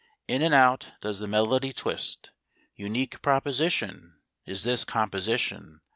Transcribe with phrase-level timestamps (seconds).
[0.27, 2.31] In and out does the melody twist
[2.75, 4.15] Unique proposition
[4.47, 5.81] Is this composition.